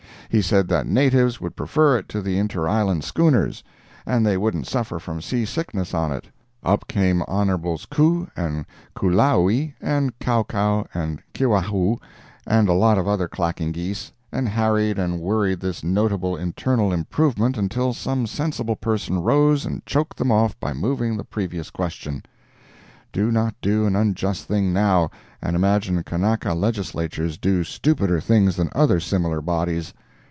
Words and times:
He 0.33 0.41
said 0.41 0.69
that 0.69 0.87
natives 0.87 1.41
would 1.41 1.57
prefer 1.57 1.97
it 1.97 2.07
to 2.07 2.21
the 2.21 2.37
interisland 2.37 3.03
schooners, 3.03 3.65
and 4.05 4.25
they 4.25 4.37
wouldn't 4.37 4.65
suffer 4.65 4.97
from 4.97 5.19
sea 5.19 5.43
sickness 5.43 5.93
on 5.93 6.09
it. 6.13 6.29
Up 6.63 6.87
came 6.87 7.21
Honorables 7.27 7.85
Ku 7.85 8.29
and 8.33 8.65
Kulaui, 8.95 9.73
and 9.81 10.17
Kowkow 10.19 10.87
and 10.93 11.21
Kiwawhoo 11.33 11.97
and 12.47 12.69
a 12.69 12.73
lot 12.73 12.97
of 12.97 13.09
other 13.09 13.27
clacking 13.27 13.73
geese, 13.73 14.13
and 14.31 14.47
harried 14.47 14.97
and 14.97 15.19
worried 15.19 15.59
this 15.59 15.83
notable 15.83 16.37
internal 16.37 16.93
improvement 16.93 17.57
until 17.57 17.91
some 17.91 18.25
sensible 18.25 18.77
person 18.77 19.19
rose 19.21 19.65
and 19.65 19.85
choked 19.85 20.15
them 20.15 20.31
off 20.31 20.57
by 20.61 20.71
moving 20.71 21.17
the 21.17 21.25
previous 21.25 21.69
question. 21.69 22.23
Do 23.11 23.33
not 23.33 23.53
do 23.61 23.85
an 23.85 23.97
unjust 23.97 24.45
thing 24.45 24.71
now, 24.71 25.11
and 25.41 25.57
imagine 25.57 26.01
Kanaka 26.03 26.53
Legislatures 26.53 27.37
do 27.37 27.65
stupider 27.65 28.21
things 28.21 28.55
than 28.55 28.69
other 28.73 29.01
similar 29.01 29.41
bodies. 29.41 29.93